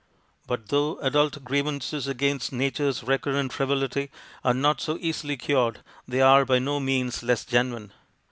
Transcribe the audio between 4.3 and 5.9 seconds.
are not so easily cured,